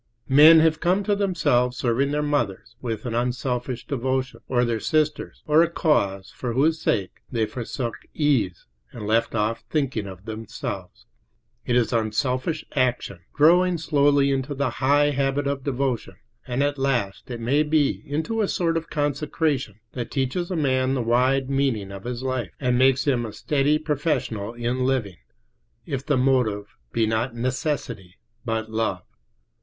Men 0.29 0.61
have 0.61 0.79
come 0.79 1.03
to 1.03 1.15
themselves 1.15 1.77
serving 1.77 2.09
their 2.09 2.23
mothers 2.23 2.75
with 2.81 3.05
an 3.05 3.13
unselfish 3.13 3.85
devotion, 3.85 4.39
or 4.47 4.65
their 4.65 4.79
sisters, 4.79 5.43
or 5.45 5.61
a 5.61 5.69
cause 5.69 6.31
for 6.35 6.53
whose 6.53 6.81
sake 6.81 7.21
they 7.31 7.45
forsook 7.45 7.93
ease 8.15 8.65
and 8.91 9.05
left 9.05 9.35
off 9.35 9.63
thinking 9.69 10.07
of 10.07 10.25
themselves. 10.25 11.05
It 11.67 11.75
is 11.75 11.93
unselfish 11.93 12.65
action, 12.71 13.19
growing 13.31 13.77
slowly 13.77 14.31
into 14.31 14.55
the 14.55 14.71
high 14.81 15.11
habit 15.11 15.45
of 15.45 15.63
devotion, 15.65 16.15
and 16.47 16.63
at 16.63 16.79
last, 16.79 17.29
it 17.29 17.39
may 17.39 17.61
be, 17.61 18.01
into 18.07 18.41
a 18.41 18.47
sort 18.47 18.77
of 18.77 18.89
consecration, 18.89 19.81
that 19.91 20.09
teaches 20.09 20.49
a 20.49 20.55
man 20.55 20.95
the 20.95 21.03
wide 21.03 21.47
meaning 21.47 21.91
of 21.91 22.05
his 22.05 22.23
life, 22.23 22.49
and 22.59 22.75
makes 22.75 23.05
of 23.05 23.13
him 23.13 23.23
a 23.27 23.31
steady 23.33 23.77
professional 23.77 24.55
in 24.55 24.79
living, 24.83 25.17
if 25.85 26.03
the 26.03 26.17
motive 26.17 26.65
be 26.91 27.05
not 27.05 27.35
necessity, 27.35 28.15
but 28.43 28.67
love. 28.67 29.03